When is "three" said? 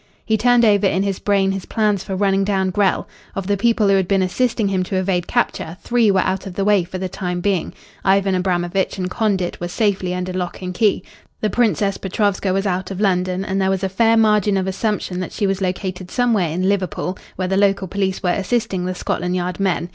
5.79-6.09